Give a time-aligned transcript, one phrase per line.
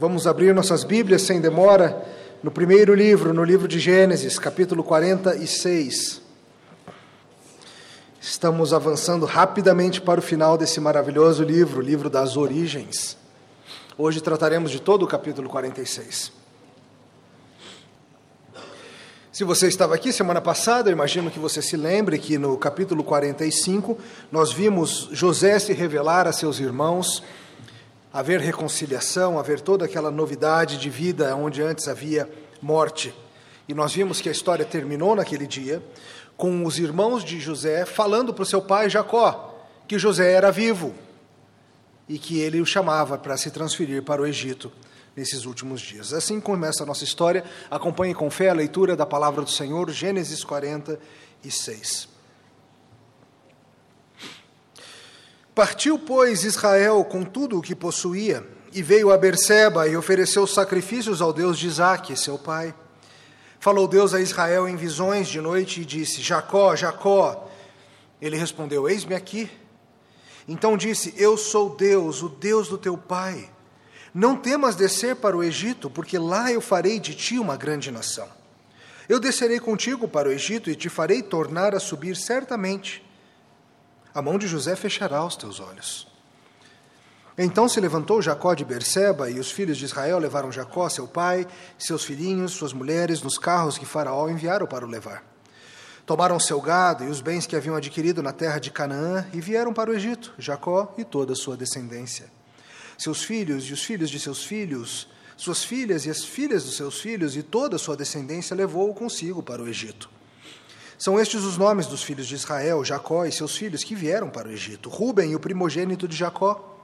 [0.00, 2.06] Vamos abrir nossas Bíblias sem demora
[2.40, 6.22] no primeiro livro, no livro de Gênesis, capítulo 46.
[8.20, 13.16] Estamos avançando rapidamente para o final desse maravilhoso livro, o livro das origens.
[13.98, 16.30] Hoje trataremos de todo o capítulo 46.
[19.32, 23.02] Se você estava aqui semana passada, eu imagino que você se lembre que no capítulo
[23.02, 23.98] 45
[24.30, 27.20] nós vimos José se revelar a seus irmãos,
[28.12, 32.28] haver reconciliação, haver toda aquela novidade de vida onde antes havia
[32.60, 33.14] morte.
[33.68, 35.82] E nós vimos que a história terminou naquele dia
[36.36, 39.48] com os irmãos de José falando para o seu pai Jacó
[39.88, 40.94] que José era vivo
[42.06, 44.70] e que ele o chamava para se transferir para o Egito
[45.16, 46.12] nesses últimos dias.
[46.12, 47.42] Assim começa a nossa história.
[47.70, 52.17] Acompanhe com fé a leitura da palavra do Senhor, Gênesis 46.
[55.58, 61.20] Partiu, pois, Israel com tudo o que possuía, e veio a Berseba e ofereceu sacrifícios
[61.20, 62.72] ao Deus de Isaque, seu pai.
[63.58, 67.50] Falou Deus a Israel em visões de noite e disse: Jacó, Jacó.
[68.22, 69.50] Ele respondeu: Eis-me aqui.
[70.46, 73.50] Então disse: Eu sou Deus, o Deus do teu pai.
[74.14, 78.28] Não temas descer para o Egito, porque lá eu farei de ti uma grande nação.
[79.08, 83.07] Eu descerei contigo para o Egito e te farei tornar a subir certamente.
[84.14, 86.06] A mão de José fechará os teus olhos.
[87.36, 91.46] Então se levantou Jacó de Berseba, e os filhos de Israel levaram Jacó, seu pai,
[91.78, 95.24] seus filhinhos, suas mulheres, nos carros que Faraó enviaram para o levar.
[96.04, 99.72] Tomaram seu gado e os bens que haviam adquirido na terra de Canaã e vieram
[99.72, 102.38] para o Egito, Jacó e toda a sua descendência
[102.98, 107.00] seus filhos e os filhos de seus filhos, suas filhas e as filhas dos seus
[107.00, 110.10] filhos, e toda a sua descendência levou-o consigo para o Egito.
[110.98, 114.48] São estes os nomes dos filhos de Israel, Jacó e seus filhos que vieram para
[114.48, 116.76] o Egito: Ruben, o primogênito de Jacó.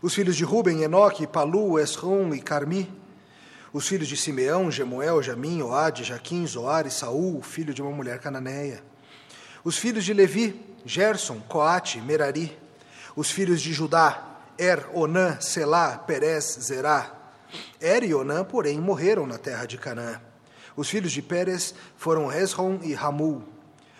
[0.00, 2.90] Os filhos de Ruben, Enoque, Palu, Esrom e Carmi.
[3.70, 8.18] Os filhos de Simeão, Gemuel, Jamim, Oade, Jaquim, Zoar e Saul, filho de uma mulher
[8.20, 8.82] cananeia.
[9.62, 12.58] Os filhos de Levi, Gerson, Coate, Merari.
[13.14, 17.14] Os filhos de Judá, Er, Onã, Selá, Perez, Zerá.
[17.78, 20.31] Er e Onã, porém, morreram na terra de Canaã.
[20.76, 23.42] Os filhos de Pérez foram Hezron e Ramul.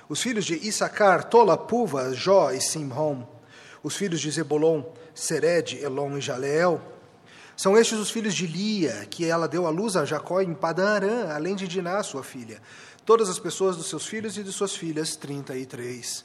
[0.09, 3.27] Os filhos de Issacar, Tola, Puva, Jó e Simrom.
[3.83, 4.83] Os filhos de Zebulon,
[5.15, 6.81] Sered, Elon e Jaleel.
[7.57, 11.33] São estes os filhos de Lia, que ela deu à luz a Jacó em Padarã,
[11.33, 12.61] além de Diná, sua filha.
[13.05, 16.25] Todas as pessoas dos seus filhos e de suas filhas, trinta e três.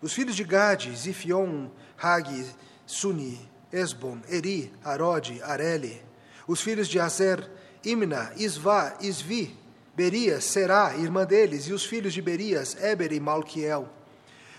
[0.00, 2.46] Os filhos de Gade, Zifion, Hagi,
[2.86, 3.38] Suni,
[3.72, 6.02] Esbon, Eri, Arode, Areli.
[6.46, 7.48] Os filhos de Azer,
[7.84, 9.56] Imna, Isvá, Isvi,
[9.94, 13.88] Berias, Será, irmã deles, e os filhos de Berias, Eber e Malquiel.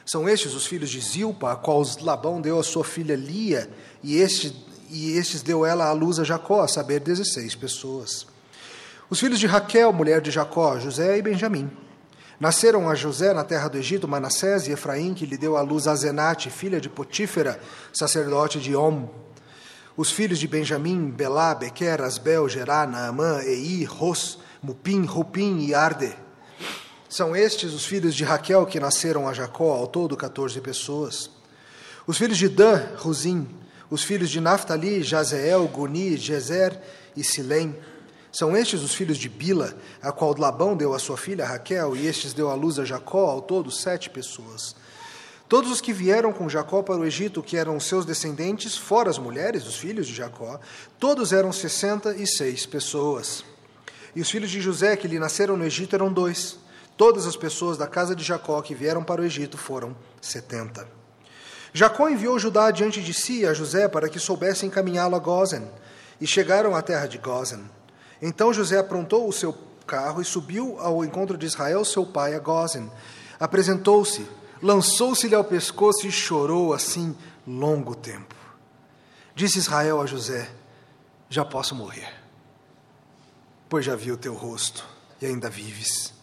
[0.06, 3.70] São estes os filhos de Zilpa, a qual Labão deu a sua filha Lia,
[4.04, 4.54] e, este,
[4.90, 8.28] e estes deu ela à luz a Jacó, a saber, dezesseis pessoas.
[9.10, 11.72] Os filhos de Raquel, mulher de Jacó, José e Benjamim.
[12.40, 15.88] Nasceram a José na terra do Egito Manassés e Efraim, que lhe deu à luz
[15.88, 17.60] a Zenate, filha de Potífera,
[17.94, 19.08] sacerdote de Om.
[19.96, 26.12] Os filhos de Benjamim, Belá, Bequer, Asbel, Gerá, Naamã, Ei, Ros, Mupim, Rupim e Arde.
[27.08, 31.30] São estes os filhos de Raquel que nasceram a Jacó, ao todo 14 pessoas.
[32.08, 33.48] Os filhos de Dan, Ruzim.
[33.88, 36.75] Os filhos de Naphtali, Jazeel, Guni, Jezer
[37.16, 37.78] e Silém.
[38.31, 42.08] São estes os filhos de Bila, a qual Labão deu a sua filha Raquel, e
[42.08, 44.75] estes deu à luz a Jacó, ao todo sete pessoas.
[45.48, 49.18] Todos os que vieram com Jacó para o Egito, que eram seus descendentes, fora as
[49.18, 50.59] mulheres, os filhos de Jacó,
[51.00, 53.44] todos eram sessenta e seis pessoas.
[54.16, 56.58] E os filhos de José, que lhe nasceram no Egito, eram dois.
[56.96, 60.88] Todas as pessoas da casa de Jacó que vieram para o Egito foram setenta.
[61.74, 65.68] Jacó enviou Judá diante de si a José para que soubesse encaminhá-lo a Gozen,
[66.22, 67.64] e chegaram à terra de Gozen.
[68.22, 72.40] Então José aprontou o seu carro e subiu ao encontro de Israel, seu pai, a
[72.40, 72.90] Gozen.
[73.40, 74.25] Apresentou-se,
[74.63, 77.16] lançou-se-lhe ao pescoço e chorou assim
[77.46, 78.34] longo tempo.
[79.35, 80.50] Disse Israel a José:
[81.29, 82.12] Já posso morrer,
[83.68, 84.88] pois já vi o teu rosto
[85.21, 86.13] e ainda vives.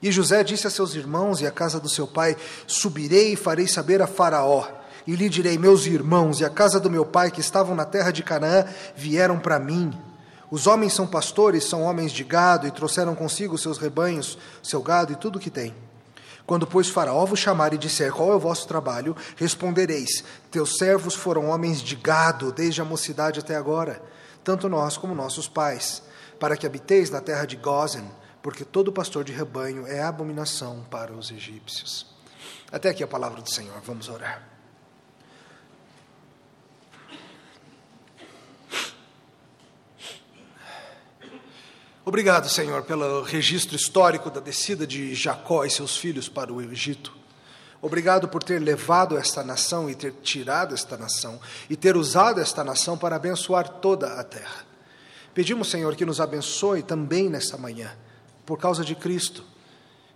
[0.00, 3.66] E José disse a seus irmãos e à casa do seu pai: Subirei e farei
[3.66, 4.66] saber a Faraó,
[5.04, 8.12] e lhe direi: Meus irmãos e a casa do meu pai que estavam na terra
[8.12, 8.64] de Canaã
[8.94, 9.92] vieram para mim
[10.50, 15.12] os homens são pastores, são homens de gado, e trouxeram consigo seus rebanhos, seu gado
[15.12, 15.74] e tudo o que têm.
[16.48, 21.14] Quando, pois, Faraó vos chamar e disser qual é o vosso trabalho, respondereis: Teus servos
[21.14, 24.00] foram homens de gado desde a mocidade até agora,
[24.42, 26.02] tanto nós como nossos pais,
[26.40, 28.10] para que habiteis na terra de Gozen,
[28.42, 32.06] porque todo pastor de rebanho é abominação para os egípcios.
[32.72, 34.47] Até aqui a palavra do Senhor, vamos orar.
[42.08, 47.12] Obrigado, Senhor, pelo registro histórico da descida de Jacó e seus filhos para o Egito.
[47.82, 51.38] Obrigado por ter levado esta nação e ter tirado esta nação
[51.68, 54.64] e ter usado esta nação para abençoar toda a terra.
[55.34, 57.94] Pedimos, Senhor, que nos abençoe também nesta manhã,
[58.46, 59.44] por causa de Cristo.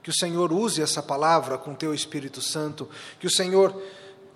[0.03, 2.89] Que o Senhor use essa palavra com teu Espírito Santo,
[3.21, 3.79] que o Senhor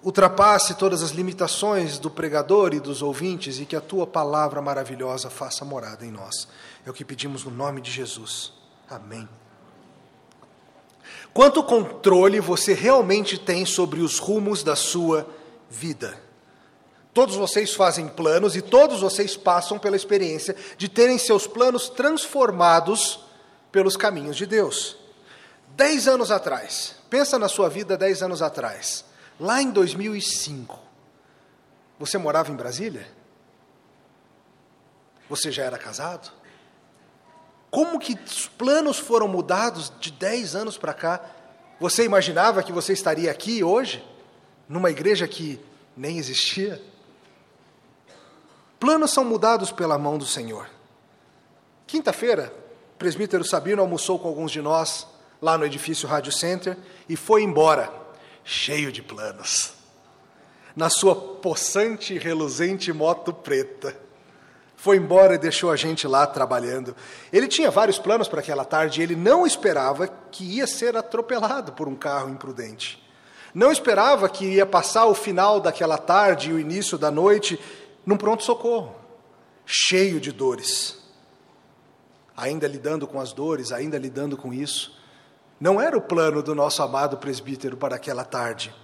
[0.06, 5.28] ultrapasse todas as limitações do pregador e dos ouvintes e que a tua palavra maravilhosa
[5.28, 6.46] faça morada em nós.
[6.86, 8.52] É o que pedimos no nome de Jesus.
[8.88, 9.28] Amém.
[11.34, 15.26] Quanto controle você realmente tem sobre os rumos da sua
[15.68, 16.16] vida?
[17.12, 23.18] Todos vocês fazem planos e todos vocês passam pela experiência de terem seus planos transformados
[23.72, 24.96] pelos caminhos de Deus.
[25.74, 29.05] Dez anos atrás, pensa na sua vida dez anos atrás.
[29.38, 30.78] Lá em 2005,
[31.98, 33.06] você morava em Brasília?
[35.28, 36.32] Você já era casado?
[37.70, 41.20] Como que os planos foram mudados de 10 anos para cá?
[41.78, 44.02] Você imaginava que você estaria aqui hoje,
[44.66, 45.60] numa igreja que
[45.94, 46.80] nem existia?
[48.80, 50.68] Planos são mudados pela mão do Senhor.
[51.86, 52.52] Quinta-feira,
[52.94, 55.06] o presbítero Sabino almoçou com alguns de nós
[55.42, 58.05] lá no edifício Rádio Center e foi embora
[58.46, 59.72] cheio de planos,
[60.76, 63.94] na sua possante e reluzente moto preta.
[64.76, 66.94] Foi embora e deixou a gente lá trabalhando.
[67.32, 71.72] Ele tinha vários planos para aquela tarde e ele não esperava que ia ser atropelado
[71.72, 73.02] por um carro imprudente.
[73.52, 77.58] Não esperava que ia passar o final daquela tarde e o início da noite
[78.04, 78.94] num pronto-socorro,
[79.64, 81.02] cheio de dores.
[82.36, 84.96] Ainda lidando com as dores, ainda lidando com isso.
[85.58, 88.74] Não era o plano do nosso amado presbítero para aquela tarde,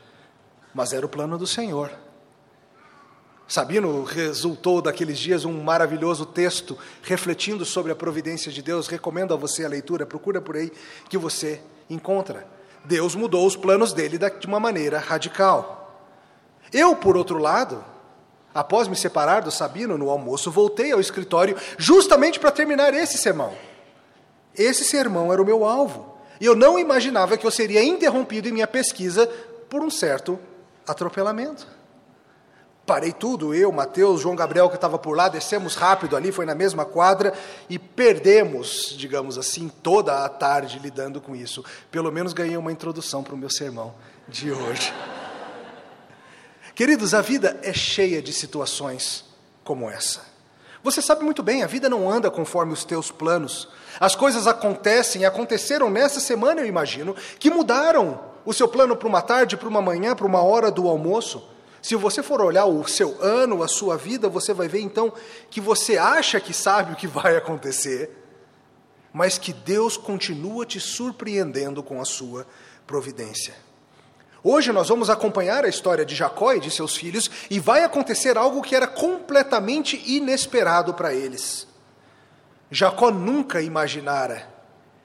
[0.74, 1.90] mas era o plano do Senhor.
[3.46, 8.88] Sabino resultou daqueles dias um maravilhoso texto refletindo sobre a providência de Deus.
[8.88, 10.72] Recomendo a você a leitura, procura por aí
[11.10, 11.60] que você
[11.90, 12.46] encontra.
[12.86, 15.82] Deus mudou os planos dele de uma maneira radical.
[16.72, 17.84] Eu, por outro lado,
[18.54, 23.52] após me separar do Sabino no almoço, voltei ao escritório justamente para terminar esse sermão.
[24.56, 26.11] Esse sermão era o meu alvo.
[26.42, 29.28] E eu não imaginava que eu seria interrompido em minha pesquisa
[29.70, 30.40] por um certo
[30.84, 31.68] atropelamento.
[32.84, 36.52] Parei tudo, eu, Mateus, João Gabriel, que estava por lá, descemos rápido ali, foi na
[36.52, 37.32] mesma quadra
[37.70, 41.64] e perdemos, digamos assim, toda a tarde lidando com isso.
[41.92, 43.94] Pelo menos ganhei uma introdução para o meu sermão
[44.26, 44.92] de hoje.
[46.74, 49.24] Queridos, a vida é cheia de situações
[49.62, 50.31] como essa.
[50.82, 53.68] Você sabe muito bem, a vida não anda conforme os teus planos.
[54.00, 59.22] As coisas acontecem, aconteceram nessa semana, eu imagino, que mudaram o seu plano para uma
[59.22, 61.48] tarde, para uma manhã, para uma hora do almoço.
[61.80, 65.12] Se você for olhar o seu ano, a sua vida, você vai ver então
[65.50, 68.10] que você acha que sabe o que vai acontecer,
[69.12, 72.46] mas que Deus continua te surpreendendo com a sua
[72.86, 73.54] providência.
[74.44, 78.36] Hoje nós vamos acompanhar a história de Jacó e de seus filhos e vai acontecer
[78.36, 81.66] algo que era completamente inesperado para eles.
[82.68, 84.50] Jacó nunca imaginara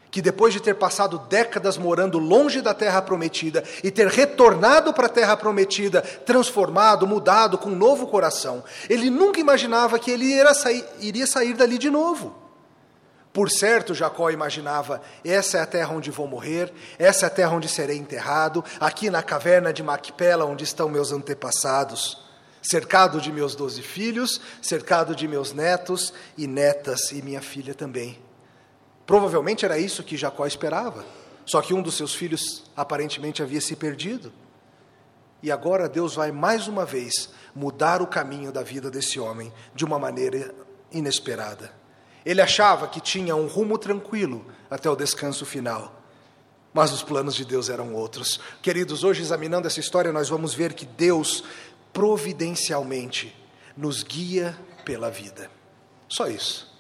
[0.10, 5.06] que depois de ter passado décadas morando longe da terra prometida e ter retornado para
[5.06, 10.84] a terra prometida, transformado, mudado, com um novo coração, ele nunca imaginava que ele sair,
[11.00, 12.47] iria sair dali de novo.
[13.38, 17.52] Por certo, Jacó imaginava: essa é a terra onde vou morrer, essa é a terra
[17.52, 22.18] onde serei enterrado, aqui na caverna de Macpela, onde estão meus antepassados,
[22.64, 28.18] cercado de meus doze filhos, cercado de meus netos e netas, e minha filha também.
[29.06, 31.06] Provavelmente era isso que Jacó esperava,
[31.46, 34.34] só que um dos seus filhos aparentemente havia se perdido.
[35.44, 39.86] E agora Deus vai mais uma vez mudar o caminho da vida desse homem de
[39.86, 40.56] uma maneira
[40.92, 41.86] inesperada.
[42.26, 46.02] Ele achava que tinha um rumo tranquilo até o descanso final.
[46.74, 48.40] Mas os planos de Deus eram outros.
[48.62, 51.44] Queridos, hoje examinando essa história, nós vamos ver que Deus
[51.94, 53.36] providencialmente
[53.76, 55.50] nos guia pela vida.
[56.08, 56.72] Só isso.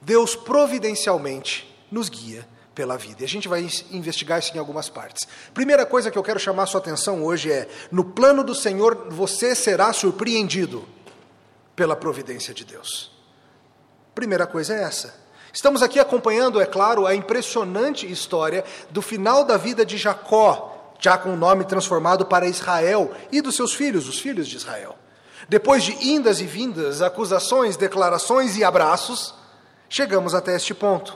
[0.00, 3.22] Deus providencialmente nos guia pela vida.
[3.22, 5.26] E a gente vai investigar isso em algumas partes.
[5.54, 9.08] Primeira coisa que eu quero chamar a sua atenção hoje é: no plano do Senhor
[9.10, 10.86] você será surpreendido
[11.74, 13.15] pela providência de Deus.
[14.16, 15.14] Primeira coisa é essa.
[15.52, 21.18] Estamos aqui acompanhando, é claro, a impressionante história do final da vida de Jacó, já
[21.18, 24.96] com o nome transformado para Israel, e dos seus filhos, os filhos de Israel.
[25.50, 29.34] Depois de indas e vindas, acusações, declarações e abraços,
[29.86, 31.14] chegamos até este ponto.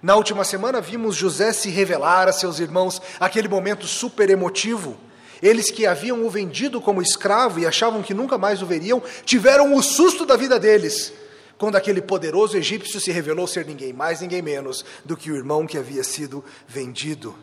[0.00, 4.96] Na última semana vimos José se revelar a seus irmãos, aquele momento super emotivo.
[5.42, 9.74] Eles que haviam o vendido como escravo e achavam que nunca mais o veriam, tiveram
[9.74, 11.12] o susto da vida deles
[11.58, 15.66] quando aquele poderoso egípcio se revelou ser ninguém mais, ninguém menos do que o irmão
[15.66, 17.36] que havia sido vendido.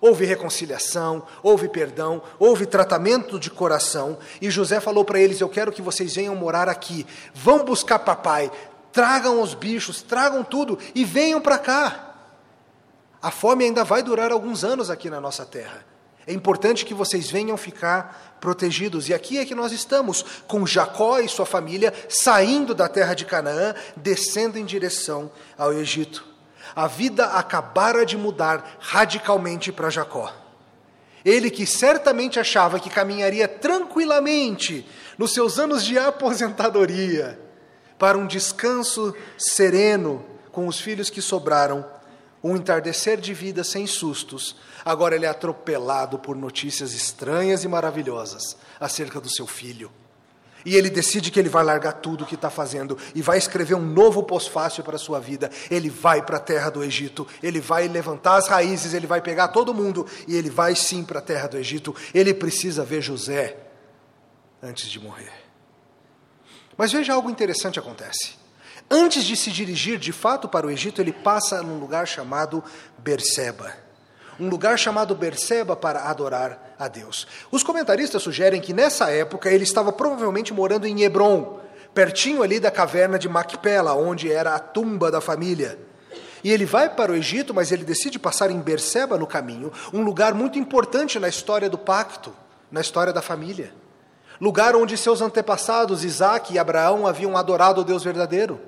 [0.00, 5.72] Houve reconciliação, houve perdão, houve tratamento de coração, e José falou para eles: Eu quero
[5.72, 8.50] que vocês venham morar aqui, vão buscar papai,
[8.92, 12.14] tragam os bichos, tragam tudo e venham para cá.
[13.22, 15.95] A fome ainda vai durar alguns anos aqui na nossa terra.
[16.26, 19.08] É importante que vocês venham ficar protegidos.
[19.08, 23.24] E aqui é que nós estamos, com Jacó e sua família saindo da terra de
[23.24, 26.24] Canaã, descendo em direção ao Egito.
[26.74, 30.32] A vida acabara de mudar radicalmente para Jacó.
[31.24, 37.38] Ele que certamente achava que caminharia tranquilamente nos seus anos de aposentadoria
[37.98, 41.84] para um descanso sereno com os filhos que sobraram,
[42.42, 48.56] um entardecer de vida sem sustos, agora ele é atropelado por notícias estranhas e maravilhosas
[48.78, 49.90] acerca do seu filho.
[50.66, 53.76] E ele decide que ele vai largar tudo o que está fazendo e vai escrever
[53.76, 55.48] um novo pós-fácil para a sua vida.
[55.70, 59.48] Ele vai para a terra do Egito, ele vai levantar as raízes, ele vai pegar
[59.48, 61.94] todo mundo e ele vai sim para a terra do Egito.
[62.12, 63.56] Ele precisa ver José
[64.60, 65.32] antes de morrer.
[66.76, 68.45] Mas veja algo interessante acontece.
[68.90, 72.62] Antes de se dirigir de fato para o Egito, ele passa num lugar chamado
[72.98, 73.86] Berseba
[74.38, 77.26] um lugar chamado Berseba para adorar a Deus.
[77.50, 81.60] Os comentaristas sugerem que nessa época ele estava provavelmente morando em Hebron,
[81.94, 85.78] pertinho ali da caverna de Macpela, onde era a tumba da família.
[86.44, 90.02] E ele vai para o Egito, mas ele decide passar em Berseba no caminho, um
[90.02, 92.32] lugar muito importante na história do pacto,
[92.70, 93.72] na história da família.
[94.38, 98.60] Lugar onde seus antepassados, Isaac e Abraão, haviam adorado o Deus verdadeiro.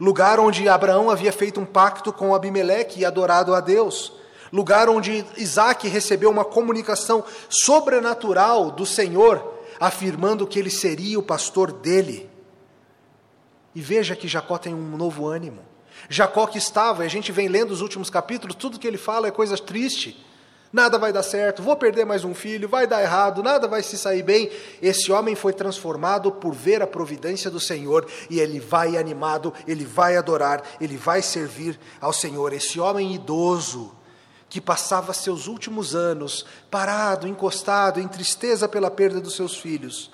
[0.00, 4.12] Lugar onde Abraão havia feito um pacto com Abimeleque e adorado a Deus
[4.52, 11.72] lugar onde Isaac recebeu uma comunicação sobrenatural do Senhor, afirmando que ele seria o pastor
[11.72, 12.28] dele.
[13.74, 15.62] E veja que Jacó tem um novo ânimo.
[16.08, 19.30] Jacó que estava, a gente vem lendo os últimos capítulos, tudo que ele fala é
[19.30, 20.24] coisa triste.
[20.70, 23.96] Nada vai dar certo, vou perder mais um filho, vai dar errado, nada vai se
[23.96, 24.50] sair bem.
[24.82, 29.86] Esse homem foi transformado por ver a providência do Senhor e ele vai animado, ele
[29.86, 32.52] vai adorar, ele vai servir ao Senhor.
[32.52, 33.96] Esse homem idoso,
[34.48, 40.10] que passava seus últimos anos parado, encostado, em tristeza pela perda dos seus filhos,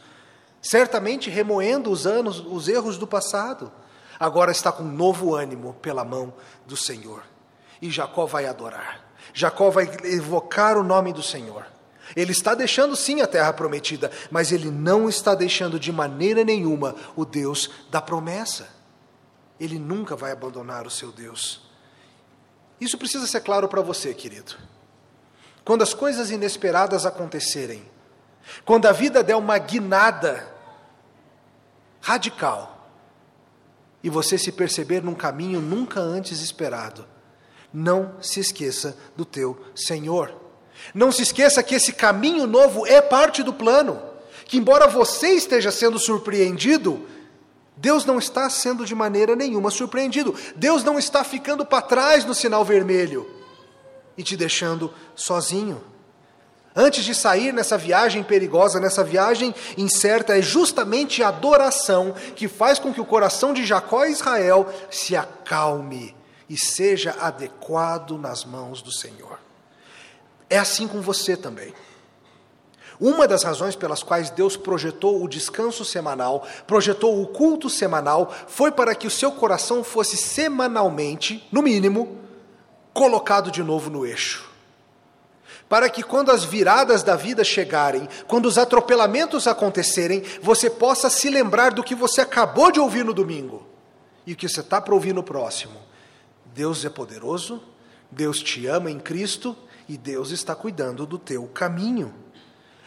[0.62, 3.72] certamente remoendo os anos, os erros do passado,
[4.20, 6.32] agora está com novo ânimo pela mão
[6.64, 7.24] do Senhor.
[7.82, 9.04] E Jacó vai adorar.
[9.34, 11.66] Jacó vai evocar o nome do Senhor.
[12.14, 16.94] Ele está deixando sim a terra prometida, mas ele não está deixando de maneira nenhuma
[17.16, 18.68] o Deus da promessa.
[19.58, 21.62] Ele nunca vai abandonar o seu Deus.
[22.80, 24.56] Isso precisa ser claro para você, querido.
[25.64, 27.84] Quando as coisas inesperadas acontecerem,
[28.64, 30.46] quando a vida der uma guinada
[32.00, 32.88] radical,
[34.02, 37.06] e você se perceber num caminho nunca antes esperado,
[37.74, 40.32] não se esqueça do teu Senhor.
[40.94, 44.00] Não se esqueça que esse caminho novo é parte do plano,
[44.44, 47.04] que embora você esteja sendo surpreendido,
[47.76, 50.34] Deus não está sendo de maneira nenhuma surpreendido.
[50.54, 53.28] Deus não está ficando para trás no sinal vermelho
[54.16, 55.82] e te deixando sozinho.
[56.76, 62.78] Antes de sair nessa viagem perigosa, nessa viagem incerta, é justamente a adoração que faz
[62.78, 66.14] com que o coração de Jacó e Israel se acalme
[66.48, 69.38] e seja adequado nas mãos do Senhor.
[70.48, 71.74] É assim com você também.
[73.00, 78.70] Uma das razões pelas quais Deus projetou o descanso semanal, projetou o culto semanal, foi
[78.70, 82.18] para que o seu coração fosse semanalmente, no mínimo,
[82.92, 84.48] colocado de novo no eixo.
[85.68, 91.28] Para que quando as viradas da vida chegarem, quando os atropelamentos acontecerem, você possa se
[91.28, 93.66] lembrar do que você acabou de ouvir no domingo
[94.26, 95.83] e o que você está para ouvir no próximo.
[96.54, 97.60] Deus é poderoso,
[98.10, 99.56] Deus te ama em Cristo
[99.88, 102.14] e Deus está cuidando do teu caminho.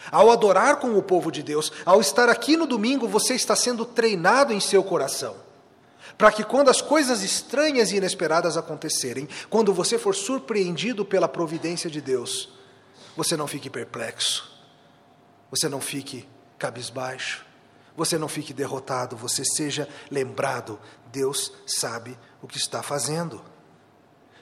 [0.10, 3.84] Ao adorar com o povo de Deus, ao estar aqui no domingo, você está sendo
[3.84, 5.36] treinado em seu coração.
[6.18, 11.90] Para que quando as coisas estranhas e inesperadas acontecerem, quando você for surpreendido pela providência
[11.90, 12.50] de Deus,
[13.18, 14.50] você não fique perplexo,
[15.52, 16.26] você não fique
[16.58, 17.46] cabisbaixo,
[17.98, 20.80] você não fique derrotado, você seja lembrado:
[21.12, 23.44] Deus sabe o que está fazendo.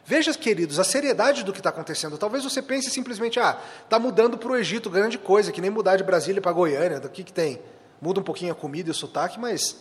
[0.05, 2.17] Veja, queridos, a seriedade do que está acontecendo.
[2.17, 5.95] Talvez você pense simplesmente, ah, está mudando para o Egito, grande coisa, que nem mudar
[5.97, 7.59] de Brasília para Goiânia, do que, que tem?
[7.99, 9.77] Muda um pouquinho a comida e o sotaque, mas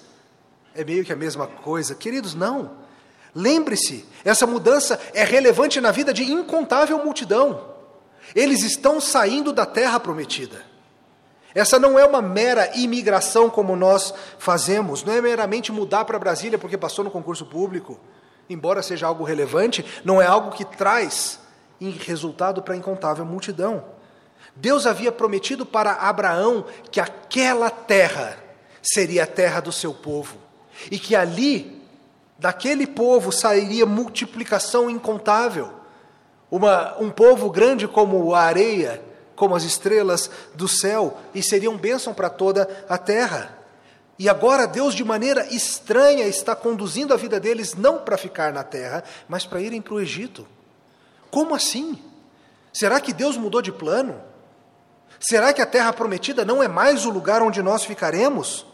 [0.74, 1.94] é meio que a mesma coisa.
[1.94, 2.70] Queridos, não.
[3.34, 7.74] Lembre-se, essa mudança é relevante na vida de incontável multidão.
[8.34, 10.64] Eles estão saindo da terra prometida.
[11.54, 16.58] Essa não é uma mera imigração como nós fazemos, não é meramente mudar para Brasília
[16.58, 18.00] porque passou no concurso público,
[18.48, 21.40] embora seja algo relevante, não é algo que traz
[21.80, 23.84] resultado para a incontável multidão.
[24.56, 28.38] Deus havia prometido para Abraão que aquela terra
[28.82, 30.36] seria a terra do seu povo
[30.90, 31.82] e que ali,
[32.38, 35.72] daquele povo, sairia multiplicação incontável.
[36.50, 39.02] Uma, um povo grande como a areia,
[39.34, 43.58] como as estrelas do céu, e seriam bênção para toda a terra.
[44.18, 48.62] E agora Deus, de maneira estranha, está conduzindo a vida deles não para ficar na
[48.62, 50.46] terra, mas para irem para o Egito.
[51.30, 51.98] Como assim?
[52.72, 54.20] Será que Deus mudou de plano?
[55.18, 58.66] Será que a terra prometida não é mais o lugar onde nós ficaremos?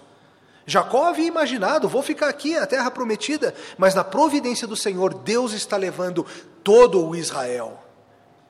[0.67, 5.53] Jacó havia imaginado, vou ficar aqui, a terra prometida, mas na providência do Senhor, Deus
[5.53, 6.27] está levando
[6.63, 7.83] todo o Israel.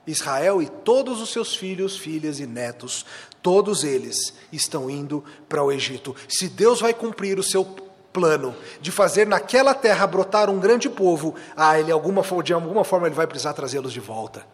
[0.07, 3.07] Israel e todos os seus filhos, filhas e netos,
[3.43, 6.15] todos eles estão indo para o Egito.
[6.29, 7.65] Se Deus vai cumprir o seu
[8.13, 13.07] plano de fazer naquela terra brotar um grande povo, ah, ele alguma, de alguma forma
[13.07, 14.47] ele vai precisar trazê-los de volta.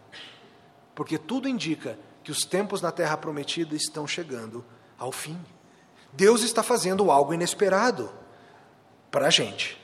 [0.95, 4.65] Porque tudo indica que os tempos na terra prometida estão chegando
[4.99, 5.39] ao fim.
[6.13, 8.11] Deus está fazendo algo inesperado
[9.11, 9.79] para a gente,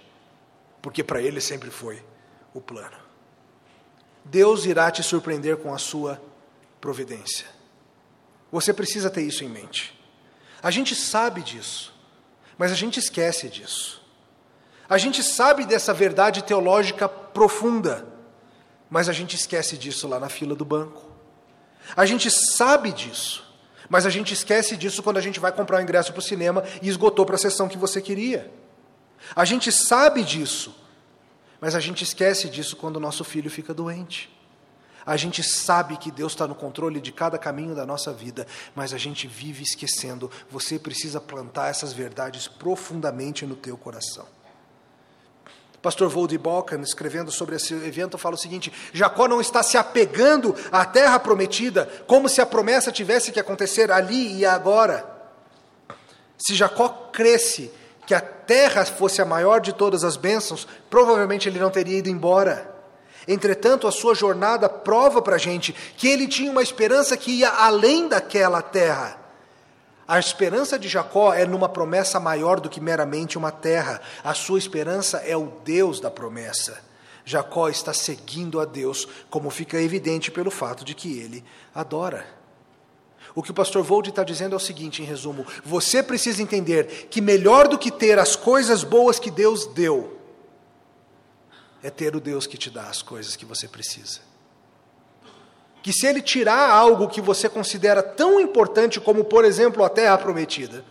[0.81, 2.03] porque para ele sempre foi
[2.55, 2.97] o plano.
[4.25, 6.21] Deus irá te surpreender com a sua
[6.81, 7.47] providência.
[8.53, 9.99] Você precisa ter isso em mente.
[10.63, 11.93] A gente sabe disso,
[12.59, 14.03] mas a gente esquece disso.
[14.89, 18.07] A gente sabe dessa verdade teológica profunda,
[18.91, 21.11] mas a gente esquece disso lá na fila do banco.
[21.97, 23.43] A gente sabe disso,
[23.89, 26.23] mas a gente esquece disso quando a gente vai comprar o um ingresso para o
[26.23, 28.53] cinema e esgotou para a sessão que você queria.
[29.35, 30.75] A gente sabe disso,
[31.59, 34.31] mas a gente esquece disso quando o nosso filho fica doente.
[35.05, 38.93] A gente sabe que Deus está no controle de cada caminho da nossa vida, mas
[38.93, 40.31] a gente vive esquecendo.
[40.51, 44.27] Você precisa plantar essas verdades profundamente no teu coração.
[45.83, 50.55] Pastor Voldy Balkan, escrevendo sobre esse evento, fala o seguinte: Jacó não está se apegando
[50.71, 55.05] à terra prometida, como se a promessa tivesse que acontecer ali e agora.
[56.39, 57.73] Se Jacó cresce
[58.07, 62.09] que a terra fosse a maior de todas as bênçãos, provavelmente ele não teria ido
[62.09, 62.72] embora.
[63.27, 67.51] Entretanto, a sua jornada prova para a gente que ele tinha uma esperança que ia
[67.51, 69.19] além daquela terra.
[70.07, 74.01] A esperança de Jacó é numa promessa maior do que meramente uma terra.
[74.23, 76.83] A sua esperança é o Deus da promessa.
[77.25, 82.27] Jacó está seguindo a Deus, como fica evidente pelo fato de que ele adora.
[83.35, 87.07] O que o pastor Vold está dizendo é o seguinte, em resumo: você precisa entender
[87.09, 90.19] que melhor do que ter as coisas boas que Deus deu,
[91.83, 94.21] é ter o Deus que te dá as coisas que você precisa.
[95.83, 100.17] Que se Ele tirar algo que você considera tão importante como, por exemplo, a terra
[100.17, 100.85] prometida,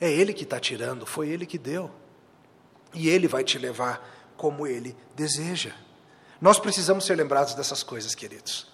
[0.00, 1.90] é Ele que está tirando, foi Ele que deu.
[2.92, 5.72] E Ele vai te levar como Ele deseja.
[6.40, 8.66] Nós precisamos ser lembrados dessas coisas, queridos.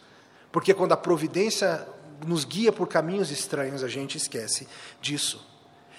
[0.50, 1.87] Porque quando a providência
[2.26, 4.66] nos guia por caminhos estranhos, a gente esquece
[5.00, 5.50] disso.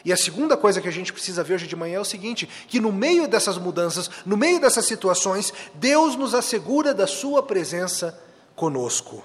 [0.04, 2.48] E a segunda coisa que a gente precisa ver hoje de manhã é o seguinte:
[2.68, 8.20] que no meio dessas mudanças, no meio dessas situações, Deus nos assegura da Sua presença
[8.56, 9.24] conosco.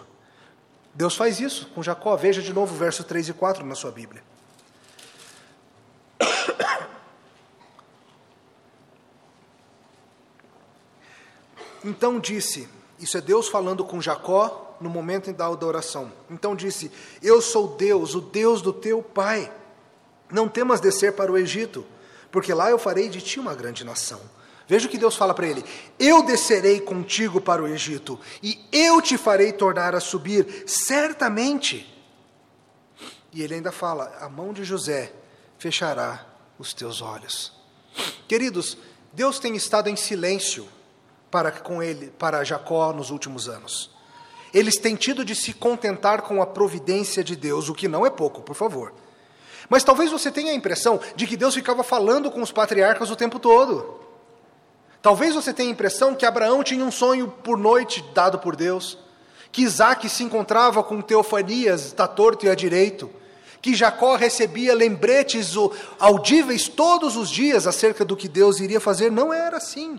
[0.96, 2.16] Deus faz isso com Jacó.
[2.16, 4.22] Veja de novo o verso 3 e 4 na sua Bíblia.
[11.84, 16.10] Então disse: Isso é Deus falando com Jacó no momento da adoração.
[16.28, 16.90] Então disse:
[17.22, 19.52] Eu sou Deus, o Deus do teu pai.
[20.30, 21.86] Não temas descer para o Egito,
[22.30, 24.20] porque lá eu farei de ti uma grande nação.
[24.68, 25.64] Veja o que Deus fala para ele:
[25.98, 31.92] Eu descerei contigo para o Egito, e eu te farei tornar a subir, certamente.
[33.32, 35.12] E ele ainda fala: A mão de José
[35.58, 36.26] fechará
[36.58, 37.52] os teus olhos.
[38.26, 38.76] Queridos,
[39.12, 40.68] Deus tem estado em silêncio
[41.30, 43.90] para com ele, para Jacó nos últimos anos.
[44.52, 48.10] Eles têm tido de se contentar com a providência de Deus, o que não é
[48.10, 48.92] pouco, por favor.
[49.68, 53.16] Mas talvez você tenha a impressão de que Deus ficava falando com os patriarcas o
[53.16, 54.00] tempo todo.
[55.02, 58.98] Talvez você tenha a impressão que Abraão tinha um sonho por noite dado por Deus,
[59.52, 63.10] que Isaac se encontrava com Teofanias, está torto e à direito,
[63.62, 65.54] que Jacó recebia lembretes
[65.98, 69.10] audíveis todos os dias acerca do que Deus iria fazer.
[69.10, 69.98] Não era assim.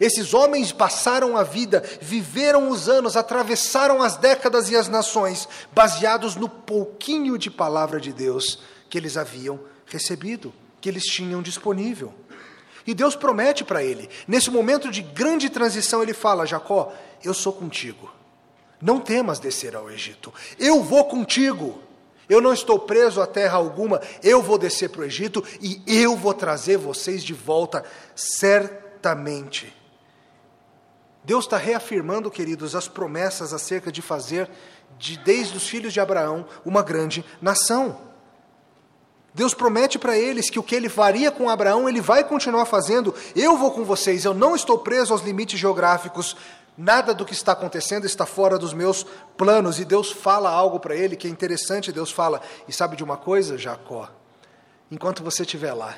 [0.00, 6.34] Esses homens passaram a vida, viveram os anos, atravessaram as décadas e as nações, baseados
[6.34, 8.58] no pouquinho de palavra de Deus
[8.94, 12.14] que eles haviam recebido, que eles tinham disponível.
[12.86, 17.52] E Deus promete para ele, nesse momento de grande transição, ele fala: Jacó, eu sou
[17.52, 18.08] contigo.
[18.80, 20.32] Não temas descer ao Egito.
[20.60, 21.82] Eu vou contigo.
[22.28, 26.16] Eu não estou preso a terra alguma, eu vou descer para o Egito e eu
[26.16, 29.74] vou trazer vocês de volta, certamente.
[31.24, 34.48] Deus está reafirmando, queridos, as promessas acerca de fazer,
[34.96, 38.13] de, desde os filhos de Abraão, uma grande nação.
[39.34, 43.12] Deus promete para eles que o que ele faria com Abraão, ele vai continuar fazendo.
[43.34, 46.36] Eu vou com vocês, eu não estou preso aos limites geográficos
[46.76, 49.04] Nada do que está acontecendo está fora dos meus
[49.36, 49.78] planos.
[49.78, 51.92] E Deus fala algo para ele que é interessante.
[51.92, 54.10] Deus fala: E sabe de uma coisa, Jacó?
[54.90, 55.96] Enquanto você estiver lá,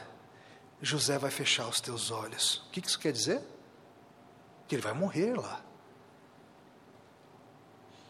[0.81, 2.63] José vai fechar os teus olhos.
[2.69, 3.41] O que isso quer dizer?
[4.69, 5.61] Que ele vai morrer lá.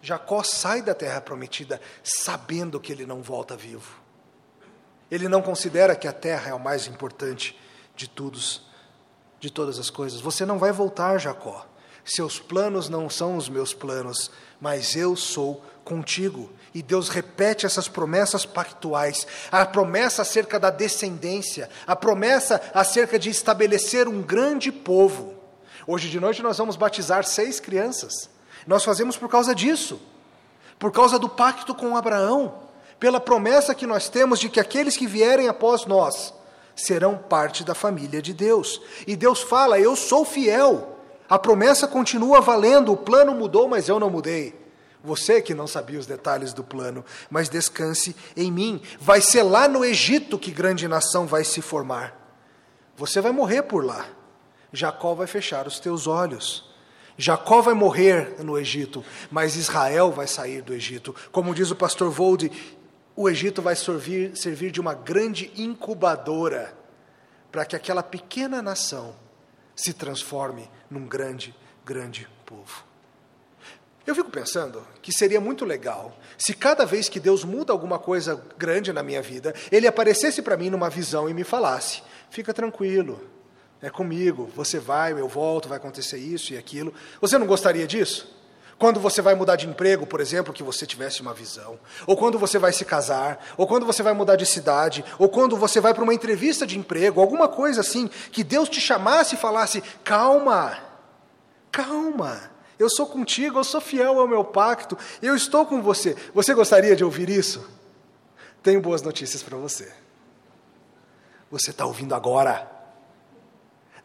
[0.02, 4.06] Jacó sai da terra prometida sabendo que ele não volta vivo.
[5.11, 7.59] Ele não considera que a terra é o mais importante
[7.95, 8.62] de todos,
[9.38, 10.21] de todas as coisas.
[10.21, 11.66] Você não vai voltar, Jacó.
[12.05, 16.51] Seus planos não são os meus planos, mas eu sou contigo.
[16.75, 23.31] E Deus repete essas promessas pactuais, a promessa acerca da descendência, a promessa acerca de
[23.31, 25.35] estabelecer um grande povo.
[25.87, 28.29] Hoje de noite nós vamos batizar seis crianças.
[28.66, 30.01] Nós fazemos por causa disso,
[30.79, 32.65] por causa do pacto com Abraão,
[32.98, 36.32] pela promessa que nós temos de que aqueles que vierem após nós
[36.74, 38.80] serão parte da família de Deus.
[39.06, 40.96] E Deus fala: Eu sou fiel
[41.28, 44.54] a promessa continua valendo, o plano mudou, mas eu não mudei.
[45.02, 48.80] Você que não sabia os detalhes do plano, mas descanse em mim.
[49.00, 52.16] Vai ser lá no Egito que grande nação vai se formar.
[52.96, 54.06] Você vai morrer por lá.
[54.72, 56.64] Jacó vai fechar os teus olhos.
[57.16, 61.14] Jacó vai morrer no Egito, mas Israel vai sair do Egito.
[61.32, 62.50] Como diz o pastor Volde,
[63.16, 66.76] o Egito vai servir, servir de uma grande incubadora
[67.50, 69.16] para que aquela pequena nação
[69.74, 72.85] se transforme num grande, grande povo.
[74.07, 78.40] Eu fico pensando que seria muito legal se cada vez que Deus muda alguma coisa
[78.57, 83.20] grande na minha vida, Ele aparecesse para mim numa visão e me falasse: fica tranquilo,
[83.81, 86.94] é comigo, você vai, eu volto, vai acontecer isso e aquilo.
[87.20, 88.36] Você não gostaria disso?
[88.78, 91.78] Quando você vai mudar de emprego, por exemplo, que você tivesse uma visão.
[92.06, 93.42] Ou quando você vai se casar.
[93.56, 95.02] Ou quando você vai mudar de cidade.
[95.18, 97.20] Ou quando você vai para uma entrevista de emprego.
[97.20, 98.08] Alguma coisa assim.
[98.30, 100.78] Que Deus te chamasse e falasse: calma,
[101.72, 102.50] calma.
[102.78, 104.98] Eu sou contigo, eu sou fiel ao meu pacto.
[105.22, 106.14] Eu estou com você.
[106.34, 107.66] Você gostaria de ouvir isso?
[108.62, 109.90] Tenho boas notícias para você.
[111.50, 112.75] Você está ouvindo agora.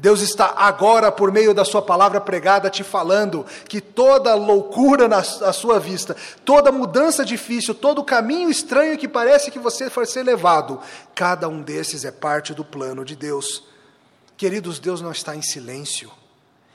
[0.02, 5.22] Deus está agora, por meio da Sua palavra pregada, te falando que toda loucura na,
[5.22, 10.80] sua vista, toda mudança difícil, todo caminho estranho que parece que você vai ser levado,
[11.14, 13.64] cada um desses é parte do plano de Deus.
[14.36, 16.12] Queridos, Deus não está em silêncio,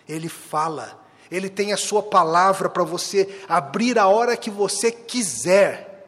[0.09, 0.97] Ele fala,
[1.29, 6.07] Ele tem a Sua palavra para você abrir a hora que você quiser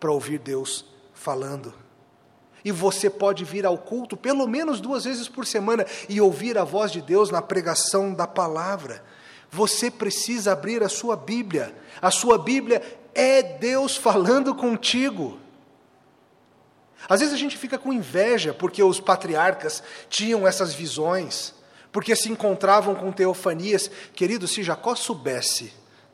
[0.00, 1.72] para ouvir Deus falando.
[2.68, 6.64] E você pode vir ao culto pelo menos duas vezes por semana e ouvir a
[6.64, 9.02] voz de Deus na pregação da palavra.
[9.50, 11.74] Você precisa abrir a sua Bíblia.
[12.02, 12.82] A sua Bíblia
[13.14, 15.40] é Deus falando contigo.
[17.08, 21.54] Às vezes a gente fica com inveja porque os patriarcas tinham essas visões,
[21.90, 23.90] porque se encontravam com teofanias.
[24.12, 25.72] Querido, se Jacó soubesse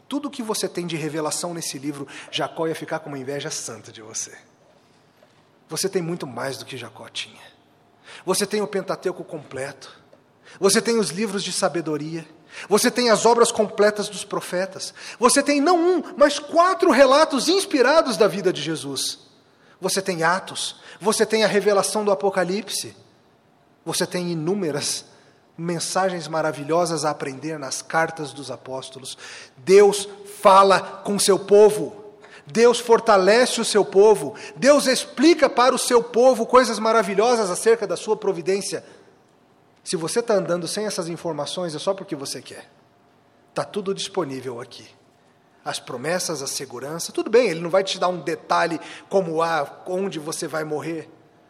[0.08, 3.50] tudo o que você tem de revelação nesse livro, Jacó ia ficar com uma inveja
[3.50, 4.53] santa de você.
[5.68, 7.42] Você tem muito mais do que Jacó tinha.
[8.24, 9.98] Você tem o Pentateuco completo.
[10.60, 12.26] Você tem os livros de sabedoria.
[12.68, 14.94] Você tem as obras completas dos profetas.
[15.18, 19.18] Você tem não um, mas quatro relatos inspirados da vida de Jesus.
[19.80, 20.76] Você tem Atos.
[21.00, 22.96] Você tem a revelação do Apocalipse.
[23.84, 25.04] Você tem inúmeras
[25.56, 29.16] mensagens maravilhosas a aprender nas cartas dos apóstolos.
[29.56, 30.08] Deus
[30.40, 32.03] fala com seu povo.
[32.46, 37.96] Deus fortalece o seu povo, Deus explica para o seu povo coisas maravilhosas acerca da
[37.96, 38.84] sua providência.
[39.82, 42.70] Se você está andando sem essas informações, é só porque você quer.
[43.50, 44.86] Está tudo disponível aqui.
[45.64, 49.82] As promessas, a segurança, tudo bem, ele não vai te dar um detalhe como ah,
[49.86, 51.08] onde você vai morrer.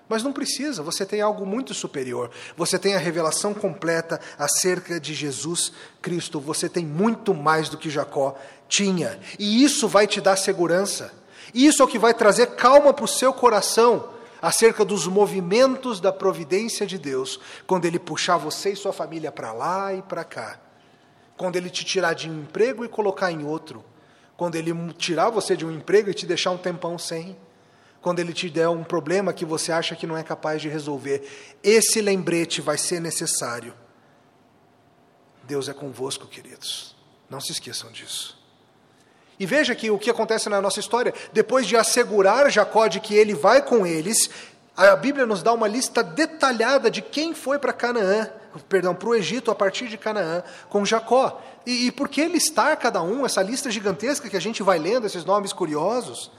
[0.09, 2.31] Mas não precisa, você tem algo muito superior.
[2.57, 6.39] Você tem a revelação completa acerca de Jesus Cristo.
[6.41, 8.37] Você tem muito mais do que Jacó
[8.69, 9.19] tinha.
[9.39, 11.13] E isso vai te dar segurança.
[11.55, 14.11] Isso é o que vai trazer calma para o seu coração
[14.43, 19.53] acerca dos movimentos da providência de Deus, quando Ele puxar você e sua família para
[19.53, 20.61] lá e para cá.
[21.35, 23.83] Quando Ele te tirar de um emprego e colocar em outro.
[24.37, 27.35] Quando Ele tirar você de um emprego e te deixar um tempão sem
[28.05, 31.27] quando ele te der um problema que você acha que não é capaz de resolver.
[31.63, 33.73] Esse lembrete vai ser necessário.
[35.45, 36.95] Deus é convosco, queridos.
[37.31, 38.39] Não se esqueçam disso.
[39.41, 43.15] E veja que o que acontece na nossa história, depois de assegurar Jacó de que
[43.15, 44.29] ele vai com eles,
[44.77, 48.31] a Bíblia nos dá uma lista detalhada de quem foi para Canaã,
[48.69, 51.41] perdão, para o Egito a partir de Canaã com Jacó.
[51.65, 55.07] E, e por que listar cada um, essa lista gigantesca que a gente vai lendo,
[55.07, 56.31] esses nomes curiosos?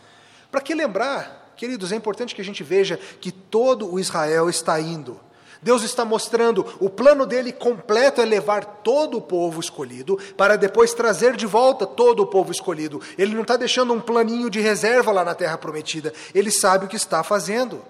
[0.51, 4.79] Para que lembrar, queridos, é importante que a gente veja que todo o Israel está
[4.79, 5.19] indo.
[5.61, 10.93] Deus está mostrando o plano dele completo é levar todo o povo escolhido para depois
[10.93, 13.01] trazer de volta todo o povo escolhido.
[13.17, 16.13] Ele não está deixando um planinho de reserva lá na terra prometida.
[16.35, 17.83] Ele sabe o que está fazendo.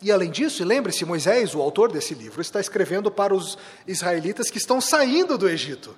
[0.00, 4.58] E além disso, lembre-se, Moisés, o autor desse livro, está escrevendo para os israelitas que
[4.58, 5.96] estão saindo do Egito.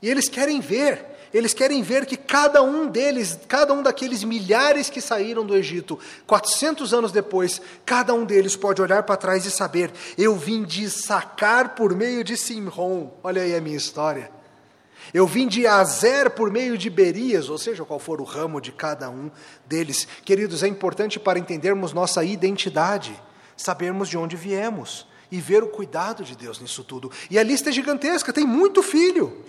[0.00, 4.88] E eles querem ver eles querem ver que cada um deles, cada um daqueles milhares
[4.88, 9.50] que saíram do Egito, 400 anos depois, cada um deles pode olhar para trás e
[9.50, 13.12] saber: eu vim de sacar por meio de Simron.
[13.22, 14.30] Olha aí a minha história.
[15.12, 18.72] Eu vim de Azer por meio de Berias, ou seja, qual for o ramo de
[18.72, 19.30] cada um
[19.66, 20.06] deles.
[20.24, 23.18] Queridos, é importante para entendermos nossa identidade,
[23.56, 27.10] sabermos de onde viemos e ver o cuidado de Deus nisso tudo.
[27.30, 29.44] E a lista é gigantesca, tem muito filho.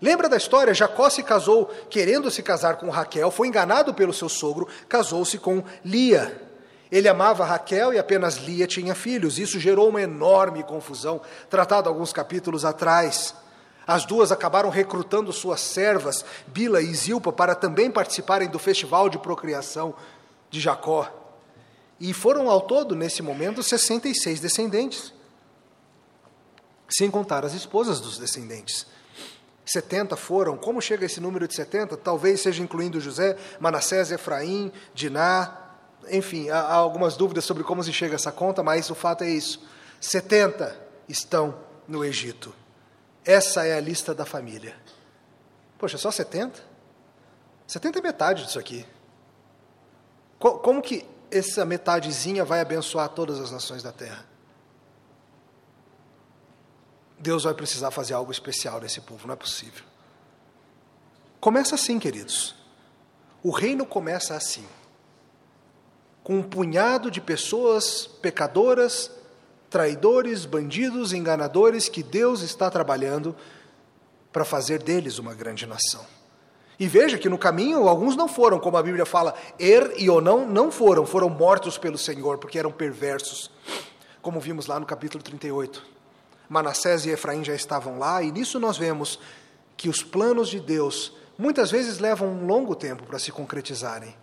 [0.00, 0.74] Lembra da história?
[0.74, 5.62] Jacó se casou querendo se casar com Raquel, foi enganado pelo seu sogro, casou-se com
[5.84, 6.42] Lia.
[6.90, 9.38] Ele amava Raquel e apenas Lia tinha filhos.
[9.38, 13.34] Isso gerou uma enorme confusão, tratado alguns capítulos atrás.
[13.86, 19.18] As duas acabaram recrutando suas servas, Bila e Zilpa, para também participarem do festival de
[19.18, 19.94] procriação
[20.50, 21.08] de Jacó.
[21.98, 25.12] E foram ao todo, nesse momento, 66 descendentes,
[26.88, 28.86] sem contar as esposas dos descendentes.
[29.66, 30.56] 70 foram.
[30.56, 31.96] Como chega esse número de 70?
[31.96, 35.58] Talvez seja incluindo José, Manassés, Efraim, Diná.
[36.08, 39.28] Enfim, há, algumas dúvidas sobre como se chega a essa conta, mas o fato é
[39.28, 39.66] isso.
[40.00, 40.74] 70
[41.08, 42.54] estão no Egito.
[43.24, 44.76] Essa é a lista da família.
[45.76, 46.62] Poxa, só 70?
[47.66, 48.86] 70 é metade disso aqui.
[50.38, 54.35] Como que essa metadezinha vai abençoar todas as nações da terra?
[57.18, 59.84] Deus vai precisar fazer algo especial nesse povo, não é possível.
[61.40, 62.54] Começa assim, queridos.
[63.42, 64.66] O reino começa assim.
[66.22, 69.10] Com um punhado de pessoas pecadoras,
[69.70, 73.34] traidores, bandidos, enganadores que Deus está trabalhando
[74.32, 76.04] para fazer deles uma grande nação.
[76.78, 80.46] E veja que no caminho alguns não foram, como a Bíblia fala, Er e Onão
[80.46, 83.50] não foram, foram mortos pelo Senhor, porque eram perversos,
[84.20, 85.95] como vimos lá no capítulo 38.
[86.48, 89.18] Manassés e Efraim já estavam lá, e nisso nós vemos
[89.76, 94.16] que os planos de Deus muitas vezes levam um longo tempo para se concretizarem.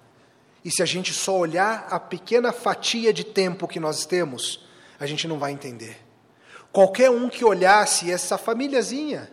[0.64, 4.66] E se a gente só olhar a pequena fatia de tempo que nós temos,
[5.00, 6.02] a gente não vai entender.
[6.72, 9.30] Qualquer um que olhasse essa famíliazinha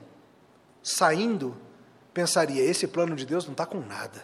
[0.83, 1.57] saindo,
[2.13, 4.23] pensaria: esse plano de Deus não está com nada.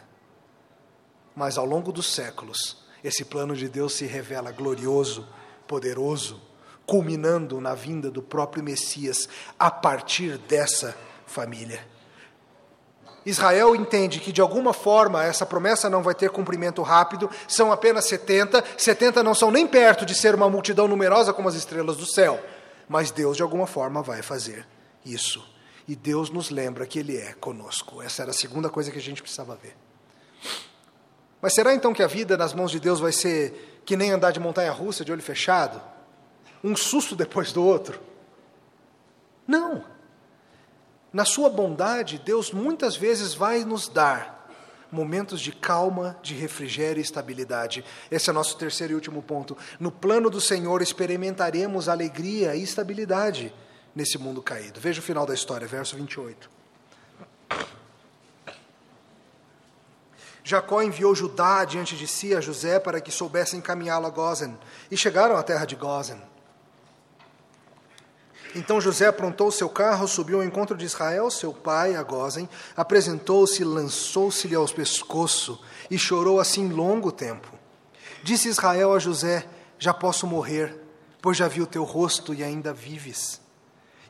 [1.35, 5.29] Mas ao longo dos séculos, esse plano de Deus se revela glorioso,
[5.67, 6.41] poderoso,
[6.87, 10.96] culminando na vinda do próprio Messias a partir dessa
[11.27, 11.85] família.
[13.27, 18.05] Israel entende que de alguma forma essa promessa não vai ter cumprimento rápido, são apenas
[18.05, 22.07] 70, 70 não são nem perto de ser uma multidão numerosa como as estrelas do
[22.07, 22.40] céu,
[22.88, 24.64] mas Deus de alguma forma vai fazer
[25.05, 25.44] isso.
[25.88, 28.01] E Deus nos lembra que Ele é conosco.
[28.01, 29.77] Essa era a segunda coisa que a gente precisava ver.
[31.42, 34.31] Mas será então que a vida nas mãos de Deus vai ser que nem andar
[34.31, 35.81] de montanha russa de olho fechado?
[36.67, 38.01] Um susto depois do outro.
[39.47, 39.85] Não.
[41.13, 44.37] Na sua bondade, Deus muitas vezes vai nos dar
[44.91, 47.85] momentos de calma, de refrigério e estabilidade.
[48.11, 49.57] Esse é nosso terceiro e último ponto.
[49.79, 53.55] No plano do Senhor experimentaremos alegria e estabilidade
[53.95, 54.81] nesse mundo caído.
[54.81, 56.51] Veja o final da história, verso 28.
[60.43, 64.57] Jacó enviou Judá diante de si a José para que soubessem encaminhá-lo a Gozen,
[64.91, 66.23] e chegaram à terra de Gozen.
[68.57, 73.62] Então José aprontou seu carro, subiu ao encontro de Israel, seu pai, a Gozen, apresentou-se,
[73.62, 77.53] lançou-se-lhe aos pescoço e chorou assim longo tempo.
[78.23, 79.47] Disse Israel a José:
[79.79, 80.75] Já posso morrer,
[81.21, 83.42] pois já vi o teu rosto e ainda vives.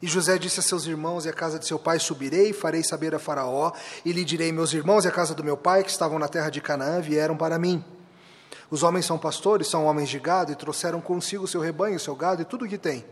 [0.01, 2.85] E José disse a seus irmãos e à casa de seu pai: Subirei e farei
[2.85, 3.73] saber a Faraó,
[4.05, 6.51] e lhe direi: Meus irmãos e a casa do meu pai, que estavam na terra
[6.51, 7.85] de Canaã, vieram para mim.
[8.71, 12.43] Os homens são pastores, são homens de gado, e trouxeram consigo seu rebanho, seu gado
[12.43, 13.05] e tudo o que têm.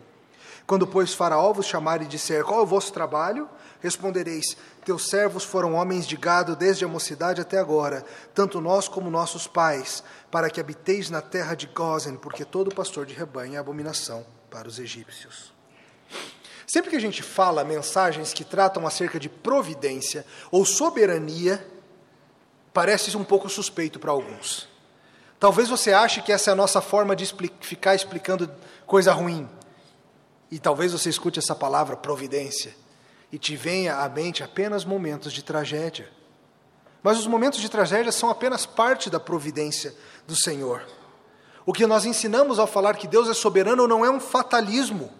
[0.67, 3.49] Quando, pois, Faraó vos chamar e disser: Qual é o vosso trabalho?
[3.81, 9.11] Respondereis: Teus servos foram homens de gado desde a mocidade até agora, tanto nós como
[9.11, 13.59] nossos pais, para que habiteis na terra de Gozen, porque todo pastor de rebanho é
[13.59, 15.53] abominação para os egípcios.
[16.67, 21.65] Sempre que a gente fala mensagens que tratam acerca de providência ou soberania,
[22.73, 24.67] parece um pouco suspeito para alguns.
[25.39, 27.27] Talvez você ache que essa é a nossa forma de
[27.61, 28.51] ficar explicando
[28.87, 29.47] coisa ruim.
[30.55, 32.77] E talvez você escute essa palavra providência
[33.33, 36.09] e te venha à mente apenas momentos de tragédia.
[37.03, 39.93] Mas os momentos de tragédia são apenas parte da providência
[40.29, 40.87] do Senhor.
[41.67, 45.13] O que nós ensinamos ao falar que Deus é soberano não é um fatalismo,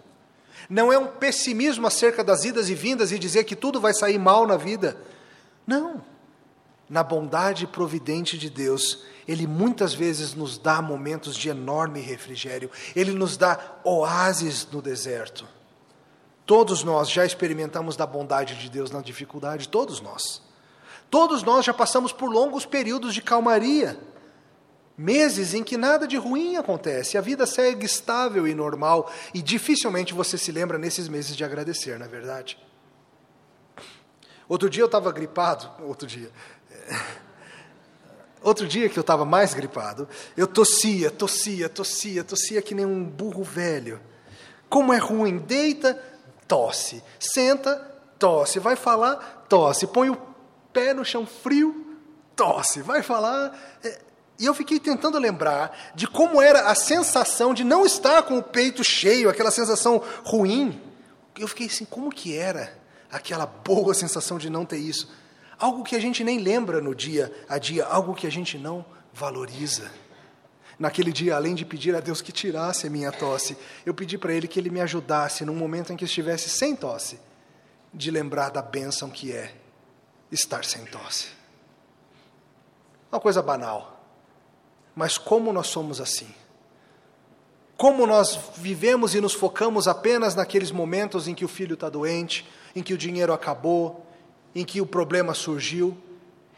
[0.69, 4.17] não é um pessimismo acerca das idas e vindas e dizer que tudo vai sair
[4.17, 4.95] mal na vida.
[5.67, 6.01] Não.
[6.89, 13.11] Na bondade providente de Deus, Ele muitas vezes nos dá momentos de enorme refrigério, Ele
[13.11, 15.47] nos dá oásis no deserto.
[16.45, 20.43] Todos nós já experimentamos da bondade de Deus na dificuldade, todos nós.
[21.09, 23.99] Todos nós já passamos por longos períodos de calmaria,
[24.97, 30.13] meses em que nada de ruim acontece, a vida segue estável e normal, e dificilmente
[30.13, 32.57] você se lembra nesses meses de agradecer, não é verdade?
[34.47, 36.31] Outro dia eu estava gripado, outro dia,
[38.41, 43.03] Outro dia que eu estava mais gripado, eu tossia, tossia, tossia, tossia que nem um
[43.03, 43.99] burro velho.
[44.69, 45.99] Como é ruim, deita,
[46.47, 47.75] tosse, senta,
[48.19, 50.17] tosse, vai falar, tosse, põe o
[50.71, 51.97] pé no chão frio,
[52.35, 53.57] tosse, vai falar.
[53.83, 53.99] É...
[54.37, 58.43] E eu fiquei tentando lembrar de como era a sensação de não estar com o
[58.43, 60.81] peito cheio, aquela sensação ruim.
[61.39, 62.77] Eu fiquei assim, como que era
[63.11, 65.09] aquela boa sensação de não ter isso?
[65.59, 68.85] Algo que a gente nem lembra no dia a dia, algo que a gente não
[69.13, 69.91] valoriza.
[70.77, 74.33] Naquele dia, além de pedir a Deus que tirasse a minha tosse, eu pedi para
[74.33, 77.19] Ele que Ele me ajudasse, num momento em que estivesse sem tosse,
[77.93, 79.55] de lembrar da bênção que é
[80.31, 81.27] estar sem tosse.
[83.09, 84.03] Uma coisa banal,
[84.93, 86.27] mas como nós somos assim?
[87.77, 92.45] Como nós vivemos e nos focamos apenas naqueles momentos em que o filho está doente,
[92.75, 94.04] em que o dinheiro acabou,
[94.55, 95.97] em que o problema surgiu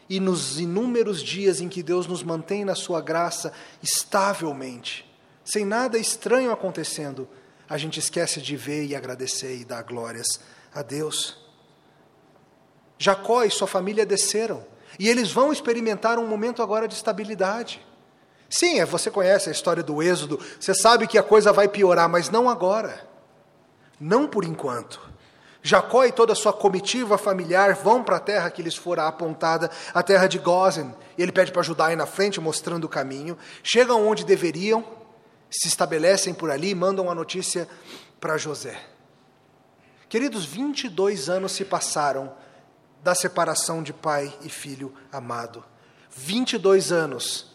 [0.08, 5.04] e nos inúmeros dias em que Deus nos mantém na sua graça estavelmente,
[5.44, 7.28] sem nada estranho acontecendo,
[7.68, 10.40] a gente esquece de ver e agradecer e dar glórias
[10.72, 11.36] a Deus.
[12.96, 14.64] Jacó e sua família desceram
[14.98, 17.84] e eles vão experimentar um momento agora de estabilidade.
[18.48, 22.08] Sim, é, você conhece a história do Êxodo, você sabe que a coisa vai piorar,
[22.08, 23.06] mas não agora.
[24.00, 25.07] Não por enquanto.
[25.68, 29.70] Jacó e toda a sua comitiva familiar vão para a terra que lhes fora apontada,
[29.92, 30.94] a terra de Gozen.
[31.18, 33.36] Ele pede para ajudar aí na frente, mostrando o caminho.
[33.62, 34.82] Chegam onde deveriam,
[35.50, 37.68] se estabelecem por ali e mandam a notícia
[38.18, 38.80] para José.
[40.08, 42.32] Queridos, 22 anos se passaram
[43.02, 45.62] da separação de pai e filho amado.
[46.16, 47.54] 22 anos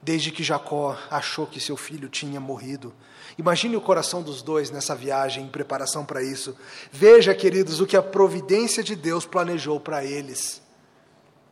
[0.00, 2.94] desde que Jacó achou que seu filho tinha morrido.
[3.38, 6.56] Imagine o coração dos dois nessa viagem, em preparação para isso.
[6.90, 10.60] Veja, queridos, o que a providência de Deus planejou para eles.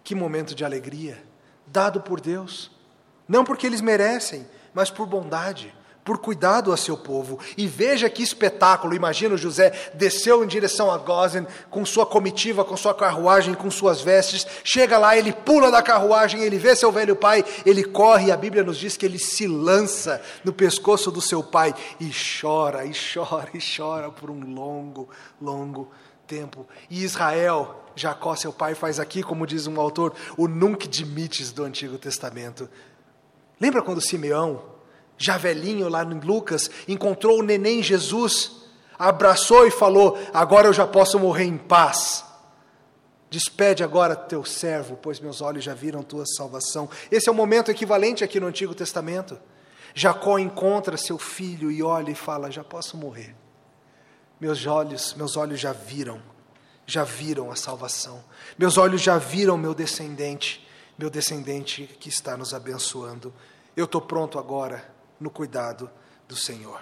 [0.03, 1.23] Que momento de alegria,
[1.65, 2.73] dado por Deus.
[3.29, 5.73] Não porque eles merecem, mas por bondade
[6.07, 7.41] por cuidado a seu povo.
[7.59, 8.95] E veja que espetáculo!
[8.95, 14.01] Imagina José desceu em direção a Gozen com sua comitiva, com sua carruagem, com suas
[14.01, 14.47] vestes.
[14.63, 18.29] Chega lá, ele pula da carruagem, ele vê seu velho pai, ele corre.
[18.29, 22.09] E a Bíblia nos diz que ele se lança no pescoço do seu pai e
[22.41, 25.09] chora, e chora, e chora por um longo,
[25.43, 25.91] longo
[26.25, 26.69] tempo.
[26.89, 31.65] E Israel, Jacó, seu pai, faz aqui, como diz um autor, o nunc dimites do
[31.65, 32.71] Antigo Testamento.
[33.61, 34.76] Lembra quando Simeão
[35.19, 38.53] já velhinho lá em Lucas, encontrou o neném Jesus,
[38.99, 42.25] abraçou e falou: Agora eu já posso morrer em paz.
[43.29, 46.89] Despede agora teu servo, pois meus olhos já viram tua salvação.
[47.11, 49.39] Esse é o momento equivalente aqui no Antigo Testamento.
[49.95, 53.35] Jacó encontra seu filho e olha e fala: Já posso morrer.
[54.39, 56.21] Meus olhos, meus olhos já viram,
[56.87, 58.23] já viram a salvação.
[58.59, 60.67] Meus olhos já viram meu descendente,
[60.99, 63.33] meu descendente que está nos abençoando.
[63.75, 65.91] Eu estou pronto agora no cuidado
[66.29, 66.81] do Senhor.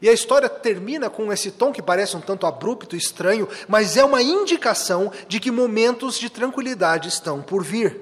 [0.00, 4.04] E a história termina com esse tom que parece um tanto abrupto, estranho, mas é
[4.04, 8.00] uma indicação de que momentos de tranquilidade estão por vir.